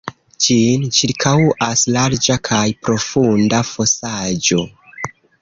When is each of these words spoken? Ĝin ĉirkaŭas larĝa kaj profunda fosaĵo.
Ĝin 0.43 0.85
ĉirkaŭas 0.99 1.83
larĝa 1.97 2.39
kaj 2.49 2.63
profunda 2.89 3.61
fosaĵo. 3.75 4.61